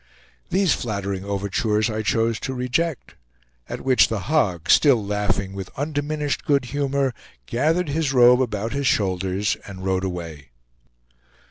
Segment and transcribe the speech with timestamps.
[0.49, 3.13] These flattering overtures I chose to reject;
[3.69, 7.13] at which The Hog, still laughing with undiminished good humor,
[7.45, 10.49] gathered his robe about his shoulders, and rode away.